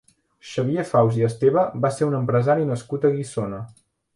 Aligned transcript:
Xavier 0.51 0.85
Faus 0.91 1.19
i 1.19 1.27
Esteve 1.27 1.65
va 1.85 1.93
ser 1.99 2.09
un 2.09 2.17
empresari 2.23 2.67
nascut 2.71 3.07
a 3.07 3.13
Guissona. 3.19 3.63